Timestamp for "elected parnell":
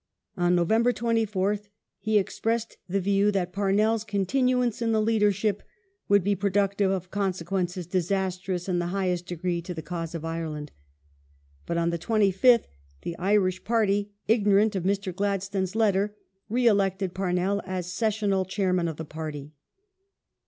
16.65-17.61